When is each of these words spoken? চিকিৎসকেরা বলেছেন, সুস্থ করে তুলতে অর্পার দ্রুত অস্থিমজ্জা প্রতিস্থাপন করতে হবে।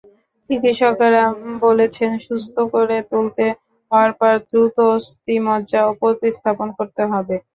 চিকিৎসকেরা 0.45 1.23
বলেছেন, 1.65 2.11
সুস্থ 2.25 2.55
করে 2.73 2.97
তুলতে 3.11 3.45
অর্পার 3.91 4.35
দ্রুত 4.49 4.75
অস্থিমজ্জা 4.95 5.81
প্রতিস্থাপন 5.99 6.67
করতে 6.77 7.01
হবে। 7.11 7.35